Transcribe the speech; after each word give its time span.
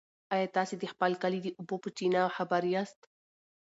ایا 0.33 0.47
تاسي 0.55 0.75
د 0.79 0.83
خپل 0.93 1.11
کلي 1.21 1.39
د 1.43 1.47
اوبو 1.59 1.75
په 1.83 1.89
چینه 1.97 2.21
خبر 2.35 2.61
یاست؟ 2.73 2.99